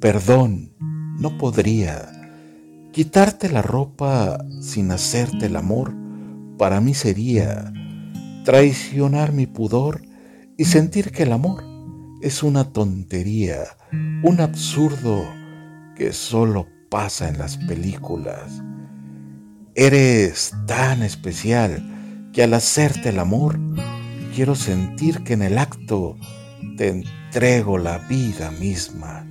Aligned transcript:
Perdón, 0.00 0.74
no 1.18 1.38
podría. 1.38 2.12
Quitarte 2.92 3.50
la 3.50 3.62
ropa 3.62 4.38
sin 4.60 4.92
hacerte 4.92 5.46
el 5.46 5.56
amor 5.56 5.92
para 6.56 6.80
mí 6.80 6.94
sería 6.94 7.72
traicionar 8.44 9.32
mi 9.32 9.46
pudor 9.46 10.02
y 10.56 10.66
sentir 10.66 11.10
que 11.10 11.24
el 11.24 11.32
amor 11.32 11.64
es 12.22 12.44
una 12.44 12.72
tontería, 12.72 13.64
un 14.22 14.40
absurdo 14.40 15.24
que 15.96 16.12
solo 16.12 16.68
pasa 16.90 17.28
en 17.28 17.38
las 17.38 17.56
películas. 17.56 18.62
Eres 19.74 20.54
tan 20.66 21.02
especial 21.02 22.30
que 22.32 22.44
al 22.44 22.54
hacerte 22.54 23.08
el 23.08 23.18
amor 23.18 23.58
quiero 24.34 24.54
sentir 24.54 25.24
que 25.24 25.32
en 25.32 25.42
el 25.42 25.58
acto 25.58 26.16
te 26.76 26.88
entrego 26.88 27.78
la 27.78 27.98
vida 27.98 28.52
misma. 28.52 29.24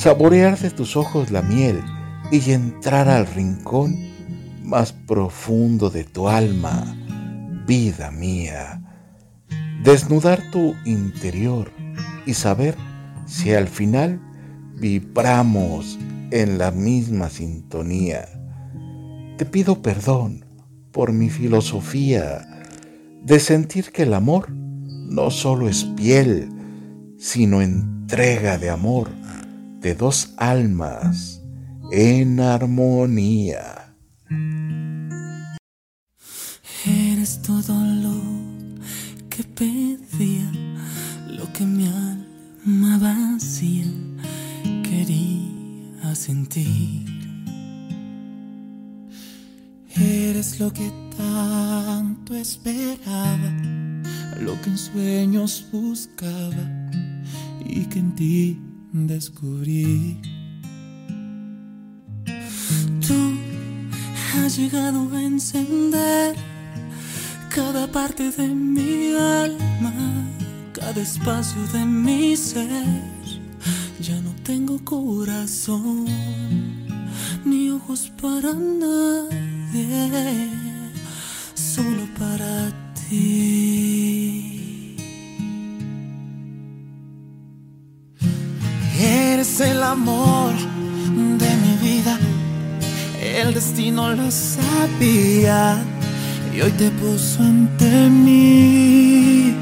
Saborear 0.00 0.58
de 0.58 0.70
tus 0.70 0.96
ojos 0.96 1.30
la 1.30 1.42
miel 1.42 1.82
y 2.32 2.52
entrar 2.52 3.06
al 3.10 3.26
rincón 3.26 3.98
más 4.64 4.94
profundo 4.94 5.90
de 5.90 6.04
tu 6.04 6.26
alma, 6.26 6.96
vida 7.66 8.10
mía. 8.10 8.80
Desnudar 9.84 10.50
tu 10.52 10.74
interior 10.86 11.70
y 12.24 12.32
saber 12.32 12.76
si 13.26 13.52
al 13.52 13.68
final 13.68 14.22
vibramos 14.74 15.98
en 16.30 16.56
la 16.56 16.70
misma 16.70 17.28
sintonía. 17.28 18.26
Te 19.36 19.44
pido 19.44 19.82
perdón 19.82 20.46
por 20.92 21.12
mi 21.12 21.28
filosofía 21.28 22.62
de 23.22 23.38
sentir 23.38 23.92
que 23.92 24.04
el 24.04 24.14
amor 24.14 24.50
no 24.50 25.30
solo 25.30 25.68
es 25.68 25.84
piel, 25.84 26.48
sino 27.18 27.60
entrega 27.60 28.56
de 28.56 28.70
amor 28.70 29.19
de 29.80 29.94
dos 29.94 30.34
almas 30.36 31.40
en 31.90 32.38
armonía. 32.40 33.94
Eres 36.86 37.40
todo 37.42 37.74
lo 37.74 38.20
que 39.28 39.42
pedía, 39.44 40.50
lo 41.28 41.50
que 41.52 41.64
mi 41.64 41.86
alma 41.86 42.98
vacía 42.98 43.86
quería 44.82 46.14
sentir. 46.14 47.08
Eres 49.96 50.60
lo 50.60 50.72
que 50.72 50.90
tanto 51.16 52.34
esperaba, 52.34 53.52
lo 54.40 54.60
que 54.62 54.70
en 54.70 54.78
sueños 54.78 55.66
buscaba 55.72 56.90
y 57.66 57.84
que 57.84 57.98
en 57.98 58.14
ti 58.14 58.69
descubrí. 58.92 60.20
Tú 63.06 63.36
has 64.36 64.56
llegado 64.56 65.08
a 65.14 65.22
encender 65.22 66.36
cada 67.54 67.86
parte 67.90 68.30
de 68.30 68.48
mi 68.48 69.14
alma, 69.14 69.92
cada 70.72 71.00
espacio 71.00 71.62
de 71.72 71.84
mi 71.84 72.36
ser. 72.36 72.86
Ya 74.00 74.20
no 74.20 74.32
tengo 74.44 74.82
corazón 74.84 76.06
ni 77.44 77.70
ojos 77.70 78.10
para 78.20 78.52
nadie, 78.54 80.10
Eres 89.40 89.60
el 89.60 89.82
amor 89.82 90.52
de 90.52 91.56
mi 91.62 91.74
vida, 91.80 92.18
el 93.22 93.54
destino 93.54 94.10
lo 94.12 94.30
sabía 94.30 95.82
y 96.54 96.60
hoy 96.60 96.70
te 96.72 96.90
puso 96.90 97.42
ante 97.42 98.10
mí. 98.10 99.54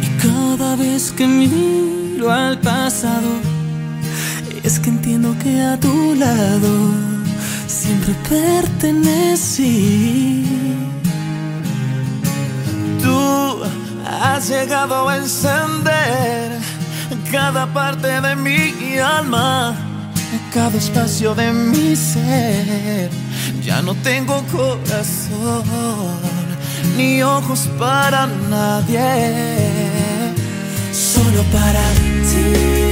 Y 0.00 0.06
cada 0.18 0.76
vez 0.76 1.12
que 1.12 1.26
miro 1.26 2.30
al 2.30 2.58
pasado, 2.58 3.28
es 4.62 4.78
que 4.78 4.88
entiendo 4.88 5.36
que 5.42 5.60
a 5.60 5.78
tu 5.78 6.14
lado 6.14 6.90
siempre 7.66 8.14
pertenecí. 8.30 9.66
Tú 13.02 13.62
has 14.06 14.48
llegado 14.48 15.06
a 15.06 15.18
encender 15.18 16.23
cada 17.34 17.66
parte 17.66 18.20
de 18.20 18.36
mi 18.36 18.96
alma, 18.98 19.74
cada 20.52 20.78
espacio 20.78 21.34
de 21.34 21.52
mi 21.52 21.96
ser. 21.96 23.10
Ya 23.60 23.82
no 23.82 23.92
tengo 23.96 24.40
corazón 24.52 25.64
ni 26.96 27.22
ojos 27.24 27.68
para 27.76 28.28
nadie, 28.48 29.64
solo 30.92 31.42
para 31.52 31.82
ti. 32.28 32.83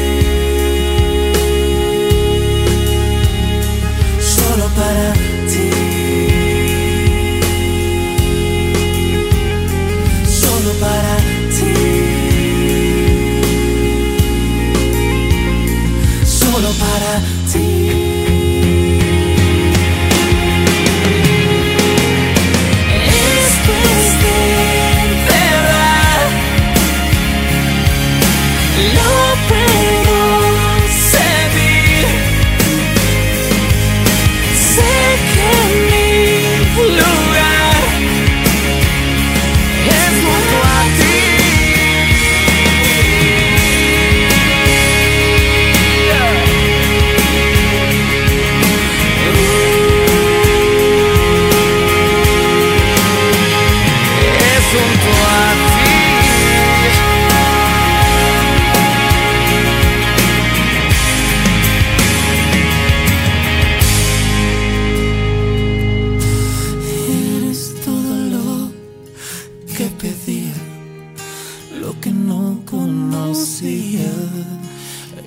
Conocía 73.93 74.11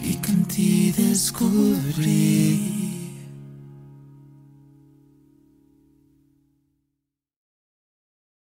y 0.01 0.15
que 0.15 0.31
en 0.31 0.45
ti 0.45 0.91
descubrí. 0.91 2.74